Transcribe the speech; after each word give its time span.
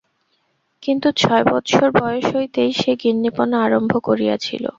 কিন্তু 0.83 1.07
ছয় 1.17 1.43
বৎসর 1.45 1.89
বয়স 1.99 2.25
হইতেই 2.35 2.71
সে 2.73 2.91
গিন্নীপনা 3.01 3.57
আরম্ভ 3.63 3.91
করিয়াছিল। 4.03 4.63